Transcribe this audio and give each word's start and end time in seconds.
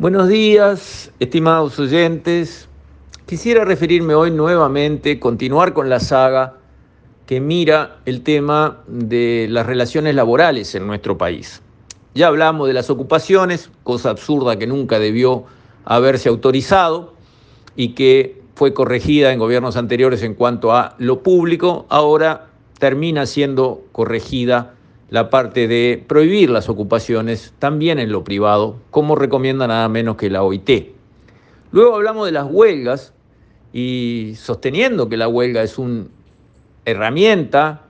Buenos 0.00 0.28
días, 0.28 1.10
estimados 1.18 1.76
oyentes. 1.80 2.68
Quisiera 3.26 3.64
referirme 3.64 4.14
hoy 4.14 4.30
nuevamente, 4.30 5.18
continuar 5.18 5.72
con 5.72 5.88
la 5.88 5.98
saga 5.98 6.54
que 7.26 7.40
mira 7.40 7.96
el 8.04 8.22
tema 8.22 8.84
de 8.86 9.48
las 9.50 9.66
relaciones 9.66 10.14
laborales 10.14 10.72
en 10.76 10.86
nuestro 10.86 11.18
país. 11.18 11.62
Ya 12.14 12.28
hablamos 12.28 12.68
de 12.68 12.74
las 12.74 12.90
ocupaciones, 12.90 13.72
cosa 13.82 14.10
absurda 14.10 14.56
que 14.56 14.68
nunca 14.68 15.00
debió 15.00 15.46
haberse 15.84 16.28
autorizado 16.28 17.14
y 17.74 17.96
que 17.96 18.40
fue 18.54 18.74
corregida 18.74 19.32
en 19.32 19.40
gobiernos 19.40 19.76
anteriores 19.76 20.22
en 20.22 20.34
cuanto 20.34 20.76
a 20.76 20.94
lo 20.98 21.24
público, 21.24 21.86
ahora 21.88 22.50
termina 22.78 23.26
siendo 23.26 23.82
corregida 23.90 24.76
la 25.10 25.30
parte 25.30 25.68
de 25.68 26.04
prohibir 26.06 26.50
las 26.50 26.68
ocupaciones 26.68 27.54
también 27.58 27.98
en 27.98 28.12
lo 28.12 28.24
privado, 28.24 28.76
como 28.90 29.16
recomienda 29.16 29.66
nada 29.66 29.88
menos 29.88 30.16
que 30.16 30.30
la 30.30 30.42
OIT. 30.42 30.92
Luego 31.72 31.96
hablamos 31.96 32.26
de 32.26 32.32
las 32.32 32.46
huelgas 32.50 33.12
y 33.72 34.34
sosteniendo 34.36 35.08
que 35.08 35.16
la 35.16 35.28
huelga 35.28 35.62
es 35.62 35.78
una 35.78 36.04
herramienta 36.84 37.82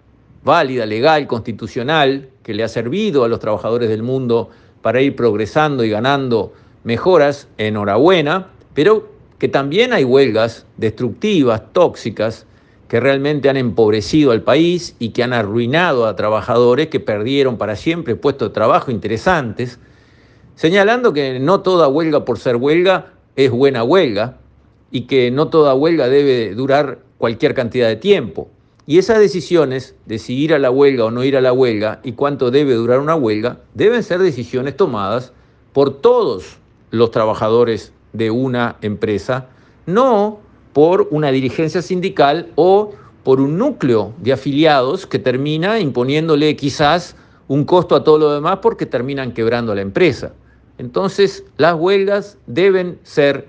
válida, 0.44 0.86
legal, 0.86 1.26
constitucional, 1.26 2.28
que 2.42 2.54
le 2.54 2.64
ha 2.64 2.68
servido 2.68 3.24
a 3.24 3.28
los 3.28 3.40
trabajadores 3.40 3.88
del 3.88 4.02
mundo 4.02 4.50
para 4.82 5.00
ir 5.00 5.16
progresando 5.16 5.84
y 5.84 5.90
ganando 5.90 6.52
mejoras, 6.84 7.48
enhorabuena, 7.58 8.48
pero 8.74 9.08
que 9.38 9.48
también 9.48 9.92
hay 9.92 10.04
huelgas 10.04 10.66
destructivas, 10.76 11.62
tóxicas, 11.72 12.46
que 12.88 13.00
realmente 13.00 13.50
han 13.50 13.58
empobrecido 13.58 14.32
al 14.32 14.42
país 14.42 14.96
y 14.98 15.10
que 15.10 15.22
han 15.22 15.34
arruinado 15.34 16.06
a 16.06 16.16
trabajadores 16.16 16.88
que 16.88 17.00
perdieron 17.00 17.58
para 17.58 17.76
siempre 17.76 18.16
puestos 18.16 18.48
de 18.48 18.54
trabajo 18.54 18.90
interesantes, 18.90 19.78
señalando 20.54 21.12
que 21.12 21.38
no 21.38 21.60
toda 21.60 21.86
huelga 21.86 22.24
por 22.24 22.38
ser 22.38 22.56
huelga 22.56 23.12
es 23.36 23.50
buena 23.50 23.84
huelga 23.84 24.38
y 24.90 25.02
que 25.02 25.30
no 25.30 25.48
toda 25.48 25.74
huelga 25.74 26.08
debe 26.08 26.54
durar 26.54 27.00
cualquier 27.18 27.54
cantidad 27.54 27.88
de 27.88 27.96
tiempo. 27.96 28.48
Y 28.86 28.96
esas 28.96 29.18
decisiones 29.18 29.94
de 30.06 30.18
si 30.18 30.34
ir 30.34 30.54
a 30.54 30.58
la 30.58 30.70
huelga 30.70 31.04
o 31.04 31.10
no 31.10 31.22
ir 31.22 31.36
a 31.36 31.42
la 31.42 31.52
huelga 31.52 32.00
y 32.02 32.12
cuánto 32.12 32.50
debe 32.50 32.72
durar 32.72 33.00
una 33.00 33.14
huelga 33.14 33.58
deben 33.74 34.02
ser 34.02 34.20
decisiones 34.20 34.78
tomadas 34.78 35.34
por 35.74 36.00
todos 36.00 36.56
los 36.90 37.10
trabajadores 37.10 37.92
de 38.14 38.30
una 38.30 38.76
empresa, 38.80 39.46
no 39.84 40.40
por 40.78 41.08
una 41.10 41.32
dirigencia 41.32 41.82
sindical 41.82 42.52
o 42.54 42.92
por 43.24 43.40
un 43.40 43.58
núcleo 43.58 44.12
de 44.18 44.32
afiliados 44.32 45.08
que 45.08 45.18
termina 45.18 45.80
imponiéndole 45.80 46.54
quizás 46.54 47.16
un 47.48 47.64
costo 47.64 47.96
a 47.96 48.04
todo 48.04 48.16
lo 48.16 48.32
demás 48.32 48.60
porque 48.62 48.86
terminan 48.86 49.32
quebrando 49.32 49.74
la 49.74 49.80
empresa. 49.80 50.34
Entonces, 50.78 51.42
las 51.56 51.74
huelgas 51.74 52.38
deben 52.46 53.00
ser 53.02 53.48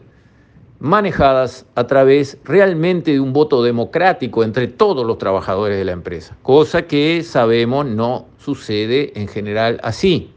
manejadas 0.79 1.67
a 1.75 1.85
través 1.85 2.35
realmente 2.45 3.11
de 3.11 3.19
un 3.19 3.31
voto 3.31 3.61
democrático 3.61 4.43
entre 4.43 4.67
todos 4.67 5.05
los 5.05 5.19
trabajadores 5.19 5.77
de 5.77 5.85
la 5.85 5.91
empresa, 5.91 6.35
cosa 6.41 6.87
que 6.87 7.21
sabemos 7.21 7.85
no 7.85 8.25
sucede 8.39 9.11
en 9.13 9.27
general 9.27 9.79
así. 9.83 10.31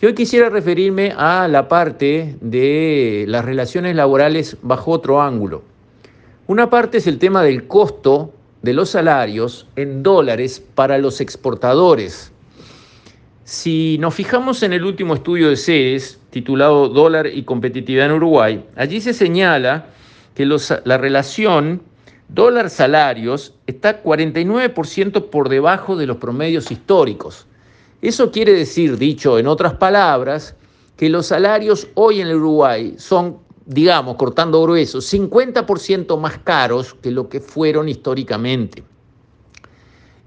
Yo 0.00 0.14
quisiera 0.14 0.48
referirme 0.48 1.12
a 1.14 1.46
la 1.46 1.68
parte 1.68 2.36
de 2.40 3.26
las 3.28 3.44
relaciones 3.44 3.94
laborales 3.94 4.56
bajo 4.62 4.92
otro 4.92 5.20
ángulo. 5.20 5.68
Una 6.50 6.68
parte 6.68 6.98
es 6.98 7.06
el 7.06 7.20
tema 7.20 7.44
del 7.44 7.68
costo 7.68 8.34
de 8.62 8.72
los 8.72 8.90
salarios 8.90 9.68
en 9.76 10.02
dólares 10.02 10.60
para 10.74 10.98
los 10.98 11.20
exportadores. 11.20 12.32
Si 13.44 13.98
nos 14.00 14.16
fijamos 14.16 14.64
en 14.64 14.72
el 14.72 14.84
último 14.84 15.14
estudio 15.14 15.48
de 15.48 15.56
CES, 15.56 16.18
titulado 16.30 16.88
Dólar 16.88 17.28
y 17.28 17.44
competitividad 17.44 18.06
en 18.06 18.14
Uruguay, 18.14 18.64
allí 18.74 19.00
se 19.00 19.14
señala 19.14 19.86
que 20.34 20.44
la 20.44 20.98
relación 20.98 21.82
dólar-salarios 22.30 23.54
está 23.68 24.02
49% 24.02 25.30
por 25.30 25.50
debajo 25.50 25.94
de 25.94 26.06
los 26.08 26.16
promedios 26.16 26.72
históricos. 26.72 27.46
Eso 28.02 28.32
quiere 28.32 28.54
decir, 28.54 28.98
dicho 28.98 29.38
en 29.38 29.46
otras 29.46 29.74
palabras, 29.74 30.56
que 30.96 31.10
los 31.10 31.26
salarios 31.26 31.86
hoy 31.94 32.20
en 32.20 32.26
el 32.26 32.38
Uruguay 32.38 32.96
son 32.98 33.38
digamos, 33.70 34.16
cortando 34.16 34.60
grueso, 34.62 34.98
50% 34.98 36.18
más 36.18 36.38
caros 36.38 36.94
que 37.00 37.12
lo 37.12 37.28
que 37.28 37.40
fueron 37.40 37.88
históricamente. 37.88 38.82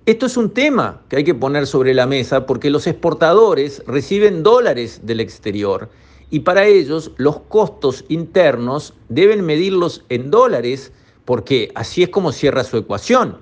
Esto 0.05 0.27
es 0.27 0.37
un 0.37 0.51
tema 0.51 1.01
que 1.09 1.17
hay 1.17 1.23
que 1.25 1.35
poner 1.35 1.67
sobre 1.67 1.93
la 1.93 2.07
mesa 2.07 2.45
porque 2.45 2.69
los 2.69 2.87
exportadores 2.87 3.83
reciben 3.85 4.43
dólares 4.43 5.01
del 5.03 5.19
exterior 5.19 5.89
y 6.29 6.39
para 6.39 6.65
ellos 6.65 7.11
los 7.17 7.41
costos 7.41 8.05
internos 8.07 8.93
deben 9.09 9.45
medirlos 9.45 10.05
en 10.07 10.31
dólares 10.31 10.93
porque 11.25 11.69
así 11.75 12.03
es 12.03 12.09
como 12.09 12.31
cierra 12.31 12.63
su 12.63 12.77
ecuación. 12.77 13.39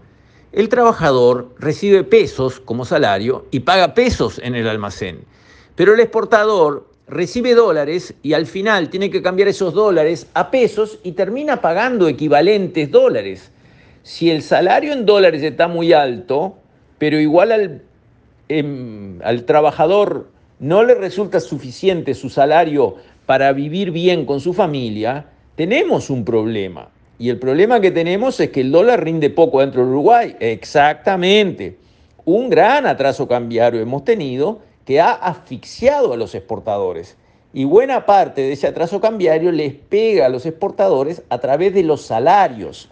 El 0.52 0.68
trabajador 0.68 1.54
recibe 1.60 2.04
pesos 2.04 2.60
como 2.60 2.86
salario 2.86 3.46
y 3.52 3.60
paga 3.62 3.94
pesos 3.94 4.40
en 4.44 4.56
el 4.56 4.68
almacén, 4.68 5.26
pero 5.76 5.94
el 5.94 6.00
exportador 6.00 6.91
recibe 7.12 7.54
dólares 7.54 8.14
y 8.24 8.34
al 8.34 8.48
final 8.48 8.90
tiene 8.90 9.12
que 9.12 9.22
cambiar 9.22 9.50
esos 9.50 9.74
dólares 9.74 10.28
a 10.34 10.50
pesos 10.50 11.00
y 11.04 11.12
termina 11.12 11.62
pagando 11.62 12.08
equivalentes 12.08 12.90
dólares. 12.90 13.52
Si 14.02 14.32
el 14.32 14.42
salario 14.42 14.94
en 14.94 15.06
dólares 15.06 15.44
está 15.44 15.68
muy 15.68 15.94
alto, 15.94 16.56
pero 16.98 17.20
igual 17.20 17.52
al, 17.52 17.82
em, 18.48 19.20
al 19.24 19.44
trabajador 19.44 20.30
no 20.60 20.84
le 20.84 20.96
resulta 20.96 21.40
suficiente 21.40 22.14
su 22.14 22.30
salario 22.30 22.96
para 23.26 23.52
vivir 23.52 23.92
bien 23.92 24.26
con 24.26 24.40
su 24.40 24.54
familia, 24.54 25.26
tenemos 25.56 26.10
un 26.10 26.24
problema. 26.24 26.90
Y 27.20 27.30
el 27.30 27.38
problema 27.38 27.82
que 27.82 27.92
tenemos 27.92 28.40
es 28.40 28.50
que 28.50 28.62
el 28.62 28.72
dólar 28.72 29.04
rinde 29.04 29.30
poco 29.30 29.60
dentro 29.60 29.84
de 29.84 29.92
Uruguay. 29.92 30.36
Exactamente. 30.40 31.78
Un 32.26 32.50
gran 32.50 32.88
atraso 32.88 33.28
cambiario 33.28 33.82
hemos 33.82 34.06
tenido 34.06 34.62
que 34.86 35.00
ha 35.00 35.12
asfixiado 35.12 36.14
a 36.14 36.18
los 36.18 36.36
exportadores. 36.36 37.18
Y 37.54 37.66
buena 37.66 38.06
parte 38.06 38.42
de 38.42 38.54
ese 38.54 38.68
atraso 38.68 39.02
cambiario 39.02 39.52
les 39.52 39.74
pega 39.74 40.26
a 40.26 40.30
los 40.30 40.46
exportadores 40.46 41.22
a 41.30 41.40
través 41.40 41.74
de 41.74 41.84
los 41.84 42.02
salarios. 42.02 42.90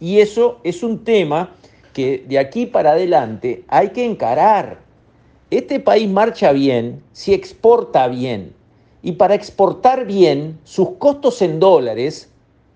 Y 0.00 0.20
eso 0.20 0.60
es 0.64 0.82
un 0.82 1.04
tema 1.04 1.50
que 1.92 2.24
de 2.26 2.38
aquí 2.38 2.66
para 2.66 2.92
adelante 2.92 3.64
hay 3.68 3.90
que 3.90 4.04
encarar. 4.04 4.78
Este 5.50 5.80
país 5.80 6.08
marcha 6.08 6.52
bien 6.52 7.02
si 7.12 7.34
exporta 7.34 8.08
bien. 8.08 8.54
Y 9.02 9.12
para 9.12 9.34
exportar 9.34 10.06
bien, 10.06 10.58
sus 10.64 10.90
costos 10.98 11.42
en 11.42 11.60
dólares, 11.60 12.30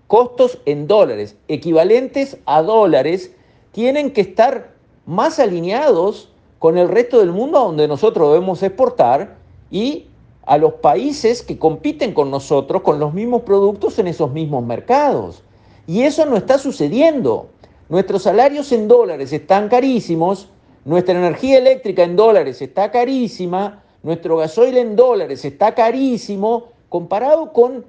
costos 0.07 0.59
en 0.65 0.87
dólares, 0.87 1.35
equivalentes 1.47 2.37
a 2.45 2.61
dólares, 2.61 3.31
tienen 3.71 4.11
que 4.11 4.21
estar 4.21 4.71
más 5.05 5.39
alineados 5.39 6.32
con 6.63 6.77
el 6.77 6.87
resto 6.87 7.19
del 7.19 7.33
mundo 7.33 7.57
a 7.59 7.65
donde 7.65 7.89
nosotros 7.89 8.31
debemos 8.31 8.63
exportar 8.63 9.35
y 9.69 10.05
a 10.45 10.57
los 10.57 10.75
países 10.75 11.41
que 11.41 11.59
compiten 11.59 12.13
con 12.13 12.31
nosotros 12.31 12.83
con 12.83 13.01
los 13.01 13.13
mismos 13.13 13.41
productos 13.41 13.99
en 13.99 14.07
esos 14.07 14.31
mismos 14.31 14.63
mercados. 14.63 15.43
Y 15.87 16.03
eso 16.03 16.25
no 16.25 16.37
está 16.37 16.57
sucediendo. 16.57 17.49
Nuestros 17.89 18.23
salarios 18.23 18.71
en 18.71 18.87
dólares 18.87 19.33
están 19.33 19.67
carísimos, 19.67 20.47
nuestra 20.85 21.19
energía 21.19 21.57
eléctrica 21.57 22.03
en 22.03 22.15
dólares 22.15 22.61
está 22.61 22.91
carísima, 22.91 23.83
nuestro 24.01 24.37
gasoil 24.37 24.77
en 24.77 24.95
dólares 24.95 25.43
está 25.43 25.75
carísimo 25.75 26.69
comparado 26.87 27.51
con 27.51 27.83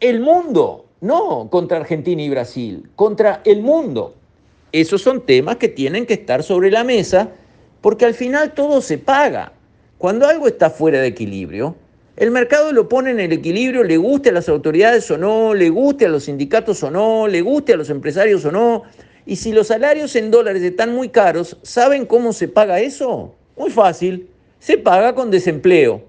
el 0.00 0.18
mundo, 0.18 0.86
no 1.00 1.48
contra 1.50 1.76
Argentina 1.78 2.20
y 2.20 2.30
Brasil, 2.30 2.90
contra 2.96 3.42
el 3.44 3.62
mundo. 3.62 4.14
Esos 4.72 5.02
son 5.02 5.24
temas 5.24 5.58
que 5.58 5.68
tienen 5.68 6.04
que 6.04 6.14
estar 6.14 6.42
sobre 6.42 6.72
la 6.72 6.82
mesa 6.82 7.30
porque 7.80 8.04
al 8.04 8.14
final 8.14 8.52
todo 8.52 8.80
se 8.80 8.98
paga. 8.98 9.52
Cuando 9.98 10.26
algo 10.26 10.46
está 10.46 10.70
fuera 10.70 11.00
de 11.00 11.08
equilibrio, 11.08 11.76
el 12.16 12.30
mercado 12.30 12.72
lo 12.72 12.88
pone 12.88 13.10
en 13.10 13.20
el 13.20 13.32
equilibrio, 13.32 13.84
le 13.84 13.96
guste 13.96 14.30
a 14.30 14.32
las 14.32 14.48
autoridades 14.48 15.10
o 15.10 15.18
no, 15.18 15.54
le 15.54 15.70
guste 15.70 16.06
a 16.06 16.08
los 16.08 16.24
sindicatos 16.24 16.82
o 16.82 16.90
no, 16.90 17.28
le 17.28 17.42
guste 17.42 17.74
a 17.74 17.76
los 17.76 17.90
empresarios 17.90 18.44
o 18.44 18.52
no. 18.52 18.82
Y 19.24 19.36
si 19.36 19.52
los 19.52 19.68
salarios 19.68 20.16
en 20.16 20.30
dólares 20.30 20.62
están 20.62 20.94
muy 20.94 21.10
caros, 21.10 21.58
¿saben 21.62 22.06
cómo 22.06 22.32
se 22.32 22.48
paga 22.48 22.80
eso? 22.80 23.34
Muy 23.56 23.70
fácil, 23.70 24.28
se 24.58 24.78
paga 24.78 25.14
con 25.14 25.30
desempleo. 25.30 26.02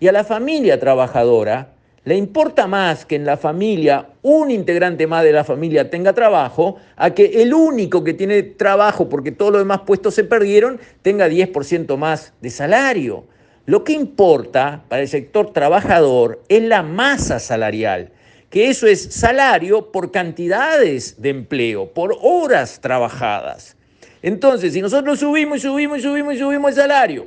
Y 0.00 0.08
a 0.08 0.12
la 0.12 0.24
familia 0.24 0.80
trabajadora 0.80 1.71
le 2.04 2.16
importa 2.16 2.66
más 2.66 3.06
que 3.06 3.14
en 3.14 3.24
la 3.24 3.36
familia 3.36 4.08
un 4.22 4.50
integrante 4.50 5.06
más 5.06 5.22
de 5.22 5.32
la 5.32 5.44
familia 5.44 5.88
tenga 5.88 6.12
trabajo 6.12 6.76
a 6.96 7.10
que 7.10 7.42
el 7.42 7.54
único 7.54 8.02
que 8.02 8.12
tiene 8.12 8.42
trabajo 8.42 9.08
porque 9.08 9.30
todos 9.30 9.52
los 9.52 9.60
demás 9.60 9.82
puestos 9.86 10.14
se 10.14 10.24
perdieron 10.24 10.80
tenga 11.02 11.28
10% 11.28 11.96
más 11.96 12.32
de 12.40 12.50
salario. 12.50 13.24
Lo 13.66 13.84
que 13.84 13.92
importa 13.92 14.82
para 14.88 15.02
el 15.02 15.08
sector 15.08 15.52
trabajador 15.52 16.42
es 16.48 16.62
la 16.64 16.82
masa 16.82 17.38
salarial, 17.38 18.10
que 18.50 18.68
eso 18.68 18.88
es 18.88 19.14
salario 19.14 19.92
por 19.92 20.10
cantidades 20.10 21.22
de 21.22 21.28
empleo, 21.28 21.92
por 21.92 22.16
horas 22.20 22.80
trabajadas. 22.80 23.76
Entonces, 24.22 24.72
si 24.72 24.82
nosotros 24.82 25.20
subimos 25.20 25.58
y 25.58 25.60
subimos 25.60 25.98
y 25.98 26.02
subimos 26.02 26.34
y 26.34 26.38
subimos 26.38 26.70
el 26.72 26.76
salario 26.76 27.26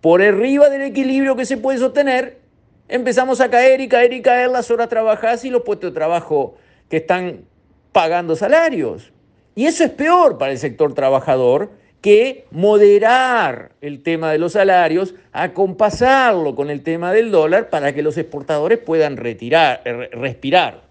por 0.00 0.22
arriba 0.22 0.70
del 0.70 0.82
equilibrio 0.82 1.36
que 1.36 1.44
se 1.44 1.58
puede 1.58 1.78
sostener, 1.78 2.43
empezamos 2.88 3.40
a 3.40 3.50
caer 3.50 3.80
y 3.80 3.88
caer 3.88 4.12
y 4.12 4.22
caer 4.22 4.50
las 4.50 4.70
horas 4.70 4.88
trabajadas 4.88 5.44
y 5.44 5.50
los 5.50 5.62
puestos 5.62 5.90
de 5.90 5.94
trabajo 5.94 6.56
que 6.88 6.98
están 6.98 7.44
pagando 7.92 8.36
salarios. 8.36 9.12
Y 9.54 9.66
eso 9.66 9.84
es 9.84 9.90
peor 9.90 10.38
para 10.38 10.52
el 10.52 10.58
sector 10.58 10.94
trabajador 10.94 11.70
que 12.00 12.44
moderar 12.50 13.72
el 13.80 14.02
tema 14.02 14.30
de 14.30 14.36
los 14.36 14.52
salarios, 14.52 15.14
acompasarlo 15.32 16.54
con 16.54 16.68
el 16.68 16.82
tema 16.82 17.12
del 17.12 17.30
dólar 17.30 17.70
para 17.70 17.94
que 17.94 18.02
los 18.02 18.18
exportadores 18.18 18.78
puedan 18.78 19.16
retirar, 19.16 19.82
respirar. 20.12 20.82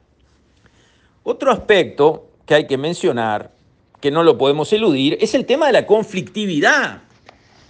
Otro 1.22 1.52
aspecto 1.52 2.30
que 2.48 2.56
hay 2.56 2.66
que 2.66 2.78
mencionar, 2.78 3.52
que 4.00 4.10
no 4.10 4.24
lo 4.24 4.40
podemos 4.40 4.74
eludir, 4.74 5.18
es 5.22 5.36
el 5.36 5.46
tema 5.46 5.68
de 5.68 5.74
la 5.74 5.86
conflictividad. 5.86 7.04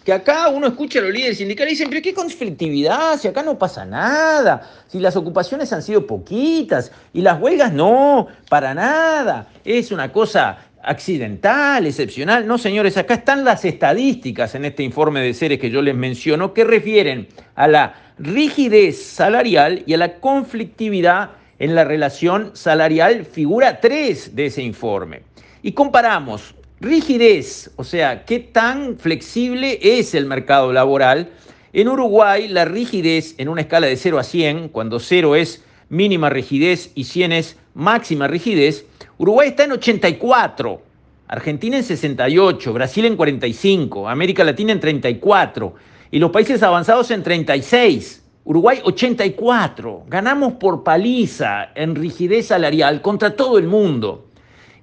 Que 0.03 0.11
acá 0.11 0.49
uno 0.49 0.67
escucha 0.67 0.99
a 0.99 1.03
los 1.03 1.13
líderes 1.13 1.37
sindicales 1.37 1.71
y 1.71 1.75
dicen, 1.75 1.89
pero 1.89 2.01
¿qué 2.01 2.13
conflictividad? 2.13 3.17
Si 3.17 3.27
acá 3.27 3.41
no 3.41 3.57
pasa 3.57 3.85
nada, 3.85 4.69
si 4.87 4.99
las 4.99 5.15
ocupaciones 5.15 5.71
han 5.71 5.81
sido 5.81 6.05
poquitas 6.05 6.91
y 7.13 7.21
las 7.21 7.39
huelgas 7.39 7.71
no, 7.71 8.27
para 8.49 8.73
nada. 8.73 9.47
Es 9.63 9.91
una 9.91 10.11
cosa 10.11 10.57
accidental, 10.83 11.87
excepcional. 11.87 12.45
No, 12.45 12.57
señores, 12.57 12.97
acá 12.97 13.15
están 13.15 13.45
las 13.45 13.63
estadísticas 13.63 14.53
en 14.55 14.65
este 14.65 14.83
informe 14.83 15.21
de 15.21 15.33
seres 15.33 15.59
que 15.59 15.69
yo 15.71 15.81
les 15.81 15.95
menciono 15.95 16.53
que 16.53 16.65
refieren 16.65 17.27
a 17.55 17.67
la 17.67 17.95
rigidez 18.19 19.01
salarial 19.01 19.83
y 19.85 19.93
a 19.93 19.97
la 19.97 20.15
conflictividad 20.19 21.31
en 21.59 21.75
la 21.75 21.85
relación 21.85 22.51
salarial, 22.53 23.25
figura 23.25 23.79
3 23.79 24.35
de 24.35 24.47
ese 24.47 24.61
informe. 24.61 25.21
Y 25.61 25.71
comparamos 25.71 26.55
rigidez, 26.83 27.71
o 27.77 27.83
sea, 27.83 28.25
qué 28.25 28.39
tan 28.39 28.97
flexible 28.99 29.79
es 29.81 30.13
el 30.13 30.25
mercado 30.25 30.73
laboral. 30.73 31.29
En 31.71 31.87
Uruguay, 31.87 32.47
la 32.49 32.65
rigidez 32.65 33.35
en 33.37 33.49
una 33.49 33.61
escala 33.61 33.87
de 33.87 33.95
0 33.95 34.19
a 34.19 34.23
100, 34.23 34.69
cuando 34.69 34.99
0 34.99 35.35
es 35.35 35.63
mínima 35.89 36.29
rigidez 36.29 36.91
y 36.93 37.05
100 37.05 37.31
es 37.31 37.57
máxima 37.73 38.27
rigidez, 38.27 38.85
Uruguay 39.17 39.49
está 39.49 39.63
en 39.63 39.71
84, 39.71 40.81
Argentina 41.27 41.77
en 41.77 41.83
68, 41.83 42.73
Brasil 42.73 43.05
en 43.05 43.15
45, 43.15 44.09
América 44.09 44.43
Latina 44.43 44.73
en 44.73 44.79
34 44.79 45.73
y 46.11 46.19
los 46.19 46.31
países 46.31 46.61
avanzados 46.61 47.09
en 47.11 47.23
36. 47.23 48.23
Uruguay 48.43 48.79
84. 48.83 50.03
Ganamos 50.09 50.53
por 50.53 50.83
paliza 50.83 51.69
en 51.75 51.95
rigidez 51.95 52.47
salarial 52.47 53.01
contra 53.01 53.35
todo 53.35 53.57
el 53.57 53.67
mundo. 53.67 54.27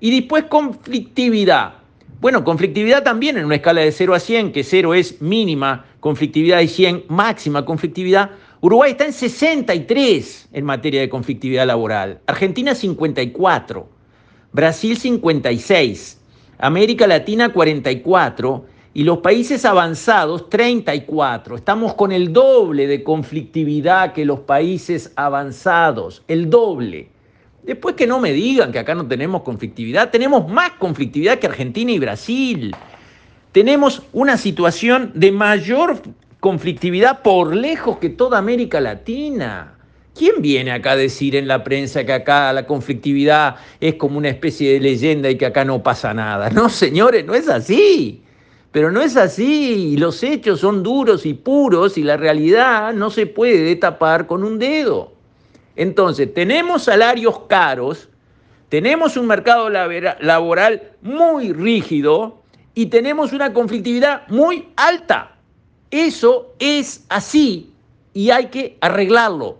Y 0.00 0.18
después 0.18 0.44
conflictividad. 0.44 1.79
Bueno, 2.20 2.44
conflictividad 2.44 3.02
también 3.02 3.38
en 3.38 3.46
una 3.46 3.54
escala 3.54 3.80
de 3.80 3.92
0 3.92 4.14
a 4.14 4.20
100, 4.20 4.52
que 4.52 4.62
0 4.62 4.92
es 4.92 5.22
mínima 5.22 5.86
conflictividad 6.00 6.60
y 6.60 6.68
100 6.68 7.04
máxima 7.08 7.64
conflictividad. 7.64 8.32
Uruguay 8.60 8.90
está 8.90 9.06
en 9.06 9.14
63 9.14 10.50
en 10.52 10.64
materia 10.66 11.00
de 11.00 11.08
conflictividad 11.08 11.66
laboral, 11.66 12.20
Argentina 12.26 12.74
54, 12.74 13.88
Brasil 14.52 14.98
56, 14.98 16.20
América 16.58 17.06
Latina 17.06 17.54
44 17.54 18.66
y 18.92 19.04
los 19.04 19.18
países 19.20 19.64
avanzados 19.64 20.50
34. 20.50 21.56
Estamos 21.56 21.94
con 21.94 22.12
el 22.12 22.34
doble 22.34 22.86
de 22.86 23.02
conflictividad 23.02 24.12
que 24.12 24.26
los 24.26 24.40
países 24.40 25.10
avanzados, 25.16 26.22
el 26.28 26.50
doble. 26.50 27.08
Después 27.62 27.94
que 27.94 28.06
no 28.06 28.18
me 28.18 28.32
digan 28.32 28.72
que 28.72 28.78
acá 28.78 28.94
no 28.94 29.06
tenemos 29.06 29.42
conflictividad, 29.42 30.10
tenemos 30.10 30.48
más 30.48 30.72
conflictividad 30.72 31.38
que 31.38 31.46
Argentina 31.46 31.92
y 31.92 31.98
Brasil. 31.98 32.74
Tenemos 33.52 34.02
una 34.12 34.36
situación 34.36 35.12
de 35.14 35.30
mayor 35.30 36.00
conflictividad 36.40 37.22
por 37.22 37.54
lejos 37.54 37.98
que 37.98 38.08
toda 38.08 38.38
América 38.38 38.80
Latina. 38.80 39.74
¿Quién 40.14 40.40
viene 40.40 40.72
acá 40.72 40.92
a 40.92 40.96
decir 40.96 41.36
en 41.36 41.46
la 41.46 41.62
prensa 41.62 42.04
que 42.04 42.12
acá 42.12 42.52
la 42.52 42.66
conflictividad 42.66 43.56
es 43.80 43.94
como 43.94 44.18
una 44.18 44.28
especie 44.28 44.72
de 44.72 44.80
leyenda 44.80 45.30
y 45.30 45.36
que 45.36 45.46
acá 45.46 45.64
no 45.64 45.82
pasa 45.82 46.14
nada? 46.14 46.50
No, 46.50 46.68
señores, 46.68 47.24
no 47.24 47.34
es 47.34 47.48
así. 47.48 48.22
Pero 48.72 48.90
no 48.90 49.02
es 49.02 49.16
así. 49.16 49.96
Los 49.96 50.22
hechos 50.22 50.60
son 50.60 50.82
duros 50.82 51.26
y 51.26 51.34
puros 51.34 51.98
y 51.98 52.02
la 52.02 52.16
realidad 52.16 52.92
no 52.94 53.10
se 53.10 53.26
puede 53.26 53.76
tapar 53.76 54.26
con 54.26 54.44
un 54.44 54.58
dedo. 54.58 55.19
Entonces, 55.80 56.34
tenemos 56.34 56.82
salarios 56.82 57.46
caros, 57.48 58.10
tenemos 58.68 59.16
un 59.16 59.26
mercado 59.26 59.70
laboral 59.70 60.82
muy 61.00 61.54
rígido 61.54 62.42
y 62.74 62.86
tenemos 62.86 63.32
una 63.32 63.54
conflictividad 63.54 64.28
muy 64.28 64.68
alta. 64.76 65.36
Eso 65.90 66.52
es 66.58 67.06
así 67.08 67.72
y 68.12 68.28
hay 68.28 68.48
que 68.48 68.76
arreglarlo. 68.82 69.56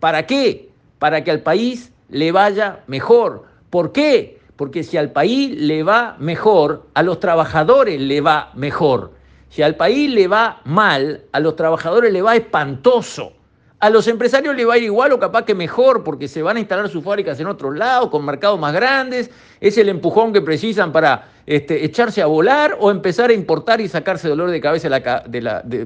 ¿Para 0.00 0.26
qué? 0.26 0.70
Para 0.98 1.22
que 1.22 1.30
al 1.30 1.42
país 1.42 1.92
le 2.08 2.32
vaya 2.32 2.80
mejor. 2.88 3.44
¿Por 3.70 3.92
qué? 3.92 4.40
Porque 4.56 4.82
si 4.82 4.96
al 4.96 5.12
país 5.12 5.56
le 5.56 5.84
va 5.84 6.16
mejor, 6.18 6.88
a 6.94 7.04
los 7.04 7.20
trabajadores 7.20 8.00
le 8.00 8.20
va 8.20 8.50
mejor. 8.56 9.12
Si 9.50 9.62
al 9.62 9.76
país 9.76 10.10
le 10.10 10.26
va 10.26 10.62
mal, 10.64 11.26
a 11.30 11.38
los 11.38 11.54
trabajadores 11.54 12.12
le 12.12 12.22
va 12.22 12.34
espantoso. 12.34 13.34
A 13.80 13.88
los 13.88 14.06
empresarios 14.08 14.54
le 14.54 14.66
va 14.66 14.74
a 14.74 14.78
ir 14.78 14.84
igual 14.84 15.10
o 15.12 15.18
capaz 15.18 15.46
que 15.46 15.54
mejor 15.54 16.04
porque 16.04 16.28
se 16.28 16.42
van 16.42 16.58
a 16.58 16.60
instalar 16.60 16.90
sus 16.90 17.02
fábricas 17.02 17.40
en 17.40 17.46
otros 17.46 17.74
lados, 17.74 18.10
con 18.10 18.26
mercados 18.26 18.60
más 18.60 18.74
grandes. 18.74 19.30
Es 19.58 19.78
el 19.78 19.88
empujón 19.88 20.34
que 20.34 20.42
precisan 20.42 20.92
para 20.92 21.28
este, 21.46 21.82
echarse 21.82 22.20
a 22.20 22.26
volar 22.26 22.76
o 22.78 22.90
empezar 22.90 23.30
a 23.30 23.32
importar 23.32 23.80
y 23.80 23.88
sacarse 23.88 24.28
dolor 24.28 24.50
de 24.50 24.60
cabeza, 24.60 24.90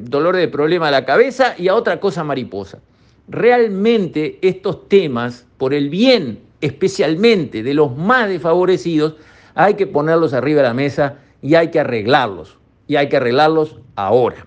dolor 0.01 0.35
de 0.35 0.49
problema 0.49 0.89
a 0.89 0.91
la 0.91 1.05
cabeza 1.05 1.55
y 1.57 1.69
a 1.69 1.77
otra 1.77 2.01
cosa 2.01 2.25
mariposa. 2.25 2.81
Realmente 3.29 4.41
estos 4.43 4.89
temas, 4.89 5.47
por 5.57 5.73
el 5.73 5.89
bien 5.89 6.41
especialmente 6.61 7.63
de 7.63 7.75
los 7.75 7.97
más 7.97 8.29
desfavorecidos, 8.29 9.15
hay 9.55 9.75
que 9.75 9.87
ponerlos 9.87 10.35
arriba 10.35 10.63
de 10.63 10.69
la 10.69 10.75
mesa 10.75 11.19
y 11.43 11.55
hay 11.55 11.71
que 11.71 11.79
arreglarlos. 11.79 12.59
Y 12.89 12.97
hay 12.97 13.09
que 13.09 13.19
arreglarlos 13.19 13.77
ahora. 13.95 14.47